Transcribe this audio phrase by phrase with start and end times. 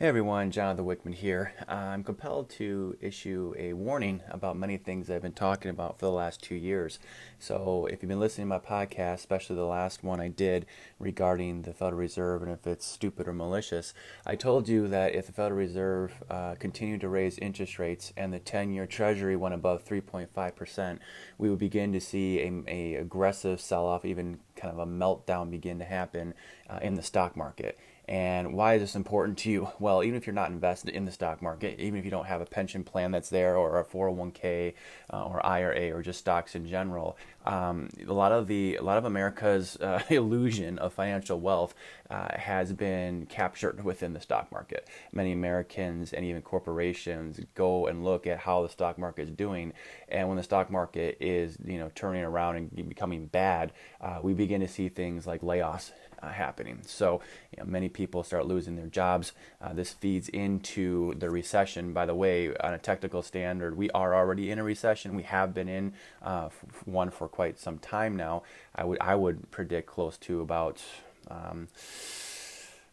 [0.00, 1.52] Hey everyone, Jonathan Wichmann here.
[1.68, 6.06] Uh, I'm compelled to issue a warning about many things I've been talking about for
[6.06, 6.98] the last two years.
[7.38, 10.64] So, if you've been listening to my podcast, especially the last one I did
[10.98, 13.92] regarding the Federal Reserve and if it's stupid or malicious,
[14.24, 18.32] I told you that if the Federal Reserve uh, continued to raise interest rates and
[18.32, 20.98] the 10 year Treasury went above 3.5%,
[21.36, 25.50] we would begin to see a, a aggressive sell off, even kind of a meltdown
[25.50, 26.34] begin to happen
[26.68, 27.78] uh, in the stock market.
[28.10, 29.68] And why is this important to you?
[29.78, 32.40] Well, even if you're not invested in the stock market, even if you don't have
[32.40, 34.74] a pension plan that's there or a 401k
[35.12, 38.98] uh, or IRA or just stocks in general, um, a lot of the a lot
[38.98, 41.74] of America's uh, illusion of financial wealth
[42.10, 44.86] uh, has been captured within the stock market.
[45.12, 49.72] Many Americans and even corporations go and look at how the stock market is doing,
[50.08, 54.34] and when the stock market is you know turning around and becoming bad, uh, we
[54.34, 56.80] begin to see things like layoffs uh, happening.
[56.86, 57.20] So
[57.56, 59.32] you know, many people start losing their jobs.
[59.60, 61.92] Uh, this feeds into the recession.
[61.92, 65.14] By the way, on a technical standard, we are already in a recession.
[65.14, 68.42] We have been in uh, f- one for quite some time now.
[68.74, 70.82] I would I would predict close to about.
[71.28, 71.68] Um,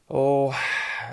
[0.10, 0.58] oh,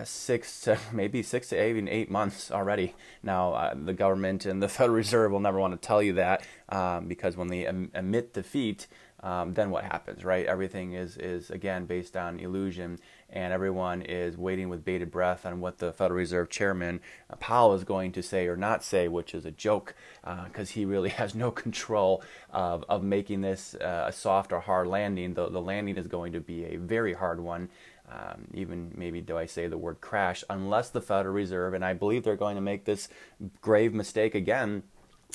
[0.05, 2.95] six to maybe six to even eight months already.
[3.23, 6.47] Now, uh, the government and the Federal Reserve will never want to tell you that
[6.69, 8.87] um, because when they em- emit defeat,
[9.25, 10.45] um, then what happens, right?
[10.45, 12.99] Everything is, is again based on illusion,
[13.31, 17.01] and everyone is waiting with bated breath on what the Federal Reserve Chairman
[17.31, 20.75] uh, Powell is going to say or not say, which is a joke because uh,
[20.75, 25.33] he really has no control of, of making this uh, a soft or hard landing.
[25.33, 27.71] The, the landing is going to be a very hard one.
[28.15, 31.95] Um, even maybe do I say the word crash, unless the Federal Reserve, and I
[31.95, 33.09] believe they're going to make this
[33.61, 34.85] grave mistake again.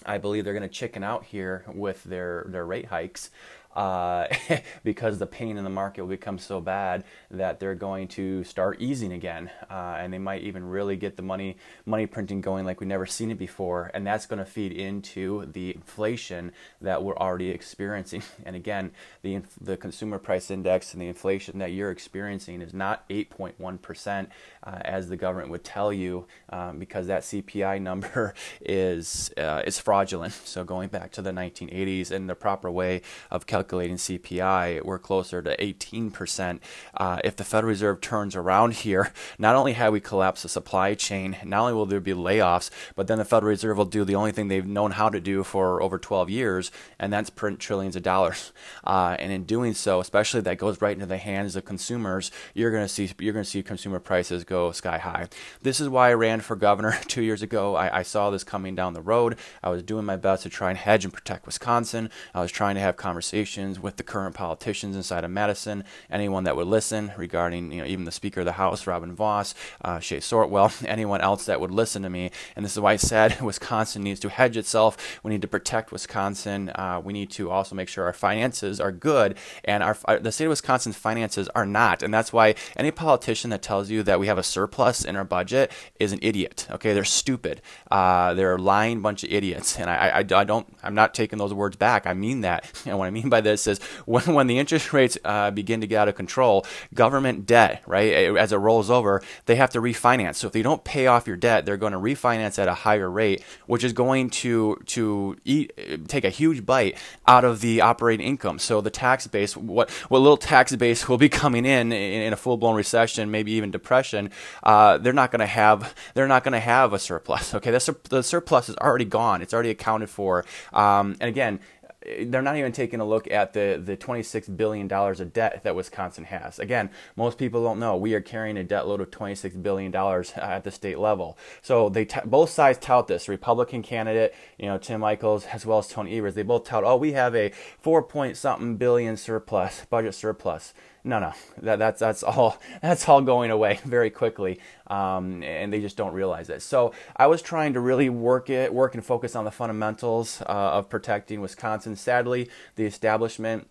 [0.05, 3.31] I believe they're going to chicken out here with their, their rate hikes
[3.75, 4.27] uh,
[4.83, 8.81] because the pain in the market will become so bad that they're going to start
[8.81, 12.79] easing again, uh, and they might even really get the money money printing going like
[12.79, 17.17] we've never seen it before, and that's going to feed into the inflation that we're
[17.17, 18.23] already experiencing.
[18.45, 23.07] And again, the the consumer price index and the inflation that you're experiencing is not
[23.09, 24.29] 8.1 percent
[24.63, 29.77] uh, as the government would tell you, um, because that CPI number is uh, is
[29.77, 30.33] fraudulent.
[30.33, 34.97] So going back to the 1980s and the proper way of calculating calculating CPI, we're
[34.97, 36.59] closer to 18%.
[36.93, 40.93] Uh, if the Federal Reserve turns around here, not only have we collapsed the supply
[40.93, 44.15] chain, not only will there be layoffs, but then the Federal Reserve will do the
[44.15, 47.97] only thing they've known how to do for over 12 years, and that's print trillions
[47.97, 48.53] of dollars.
[48.83, 52.71] Uh, and in doing so, especially that goes right into the hands of consumers, you're
[52.71, 55.27] going to see you're going to see consumer prices go sky high.
[55.61, 57.75] This is why I ran for governor two years ago.
[57.75, 59.37] I, I saw this coming down the road.
[59.61, 62.09] I was doing my best to try and hedge and protect Wisconsin.
[62.33, 66.43] I was trying to have conversations conversations with the current politicians inside of Madison, anyone
[66.43, 69.97] that would listen regarding, you know, even the Speaker of the House, Robin Vos, uh,
[69.97, 72.29] Shae Sortwell, anyone else that would listen to me.
[72.55, 75.19] And this is why I said Wisconsin needs to hedge itself.
[75.23, 76.69] We need to protect Wisconsin.
[76.75, 80.31] Uh, we need to also make sure our finances are good, and our, our the
[80.31, 82.03] state of Wisconsin's finances are not.
[82.03, 85.25] And that's why any politician that tells you that we have a surplus in our
[85.25, 86.67] budget is an idiot.
[86.69, 87.61] Okay, they're stupid.
[87.89, 89.79] Uh, they're a lying bunch of idiots.
[89.79, 90.67] And I, I, I don't.
[90.83, 92.05] I'm not taking those words back.
[92.05, 92.59] I mean that.
[92.89, 95.81] And what I mean by by this is when, when the interest rates uh, begin
[95.81, 99.81] to get out of control, government debt, right, as it rolls over, they have to
[99.81, 100.35] refinance.
[100.35, 103.09] So if they don't pay off your debt, they're going to refinance at a higher
[103.09, 106.97] rate, which is going to to eat take a huge bite
[107.27, 108.59] out of the operating income.
[108.59, 112.33] So the tax base, what what little tax base will be coming in in, in
[112.33, 114.31] a full blown recession, maybe even depression,
[114.63, 117.53] uh, they're not going to have they're not going to have a surplus.
[117.59, 119.41] Okay, the, the surplus is already gone.
[119.41, 120.45] It's already accounted for.
[120.71, 121.59] Um, and again,
[122.01, 126.23] they're not even taking a look at the, the $26 billion of debt that Wisconsin
[126.23, 126.57] has.
[126.57, 129.93] Again, most people don't know we are carrying a debt load of $26 billion
[130.35, 131.37] at the state level.
[131.61, 133.27] So they t- both sides tout this.
[133.27, 136.95] Republican candidate, you know, Tim Michels, as well as Tony Evers, they both tout, oh,
[136.95, 140.73] we have a four point something billion surplus, budget surplus
[141.03, 145.81] no, no, that, that's that's all that's all going away very quickly, um, and they
[145.81, 146.61] just don't realize it.
[146.61, 150.45] So I was trying to really work it, work and focus on the fundamentals uh,
[150.45, 151.95] of protecting Wisconsin.
[151.95, 153.67] Sadly, the establishment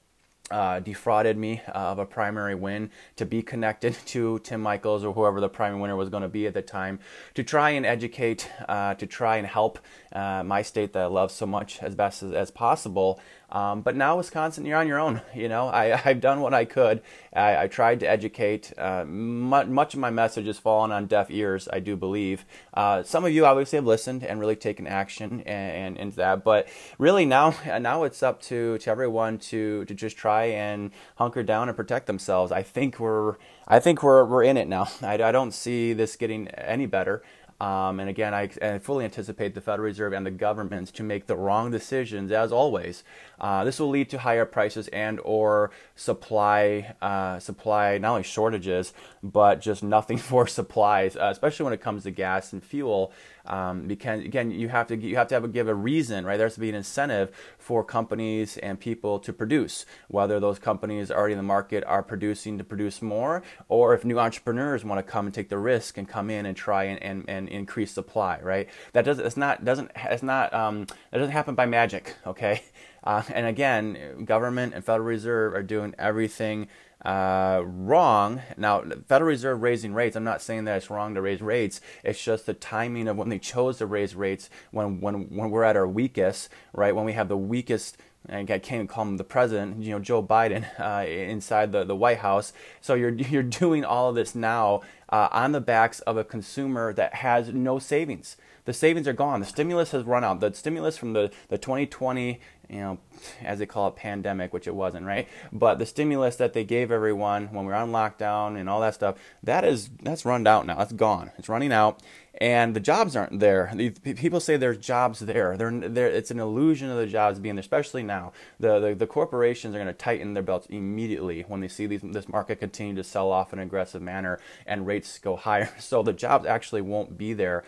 [0.51, 5.13] uh, defrauded me uh, of a primary win to be connected to Tim Michels or
[5.13, 6.99] whoever the primary winner was going to be at the time
[7.35, 9.79] to try and educate, uh, to try and help
[10.13, 13.97] uh, my state that I love so much as best as, as possible Um, but
[13.97, 15.23] now, Wisconsin, you're on your own.
[15.39, 17.01] You know, I, have done what I could.
[17.33, 18.73] I, I tried to educate.
[18.77, 22.45] Uh, much, much, of my message has fallen on deaf ears, I do believe.
[22.75, 26.43] Uh, some of you obviously have listened and really taken action and, and that.
[26.43, 26.67] But
[26.99, 31.69] really now, now it's up to, to everyone to, to just try and hunker down
[31.69, 32.51] and protect themselves.
[32.51, 33.37] I think we're
[33.69, 34.89] I think we're we're in it now.
[35.03, 37.23] I, I don't see this getting any better.
[37.61, 41.27] Um, and again, I, I, fully anticipate the Federal Reserve and the governments to make
[41.27, 43.03] the wrong decisions, as always.
[43.41, 48.93] Uh, this will lead to higher prices and or supply uh, supply not only shortages,
[49.25, 53.13] but just nothing for supplies, uh, especially when it comes to gas and fuel.
[53.49, 56.37] Um, because again, you have to you have to have a, give a reason, right?
[56.37, 61.11] There has to be an incentive for companies and people to produce, whether those companies
[61.11, 65.11] already in the market are producing to produce more, or if new entrepreneurs want to
[65.11, 68.39] come and take the risk and come in and try and, and, and increase supply,
[68.43, 68.69] right?
[68.93, 72.63] That doesn't it's not doesn't it's not um, that doesn't happen by magic, okay?
[73.05, 76.69] Uh, and again, government and Federal Reserve are doing everything
[77.05, 78.43] uh, wrong.
[78.57, 81.81] Now, Federal Reserve raising rates, I'm not saying that it's wrong to raise rates.
[82.03, 85.65] It's just the timing of when they chose to raise rates when, when, when we're
[85.65, 86.95] at our weakest, right?
[86.95, 87.99] When we have the weakest
[88.29, 91.85] and I can't even call him the president, you know, Joe Biden uh, inside the,
[91.85, 92.53] the White House.
[92.81, 96.93] So you're you're doing all of this now uh, on the backs of a consumer
[96.93, 98.37] that has no savings.
[98.69, 99.41] The savings are gone.
[99.41, 100.41] The stimulus has run out.
[100.41, 102.39] The stimulus from the, the 2020
[102.69, 102.99] you know,
[103.43, 105.27] as they call it, pandemic, which it wasn't, right?
[105.51, 108.93] But the stimulus that they gave everyone when we were on lockdown and all that
[108.93, 110.77] stuff, that is that's run out now.
[110.77, 111.31] That's gone.
[111.39, 112.03] It's running out,
[112.35, 113.73] and the jobs aren't there.
[114.05, 115.57] People say there's jobs there.
[115.57, 118.33] They're, they're, it's an illusion of the jobs being there, especially now.
[118.61, 122.03] The, the, the corporations are going to tighten their belts immediately when they see these,
[122.03, 125.71] this market continue to sell off in an aggressive manner and rates go higher.
[125.89, 127.65] So the jobs actually won't be there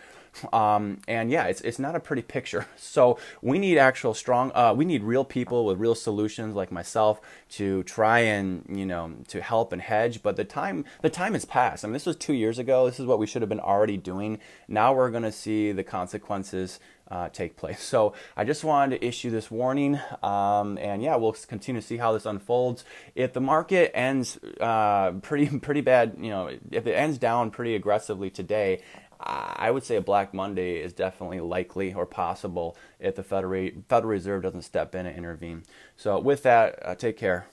[0.53, 2.67] um, and yeah, it's it's not a pretty picture.
[2.91, 4.51] So we need actual strong.
[4.53, 9.13] Uh, we need real people with real solutions like myself to try and you know
[9.29, 10.21] to help and hedge.
[10.21, 11.85] But the time the time has passed.
[11.85, 12.85] I mean, this was two years ago.
[12.85, 14.39] This is what we should have been already doing.
[14.67, 16.79] Now we're going to see the consequences
[17.11, 17.79] uh, take place.
[17.91, 21.97] So I just wanted to issue this warning, um, and yeah, we'll continue to see
[21.97, 22.85] how this unfolds.
[23.15, 27.75] If the market ends uh, pretty pretty bad, you know, if it ends down pretty
[27.75, 28.81] aggressively today,
[29.23, 33.71] I would say a Black Monday is definitely likely or possible if the Federal
[34.03, 35.63] Reserve doesn't step in and intervene.
[35.95, 37.47] So, with that, uh, take care.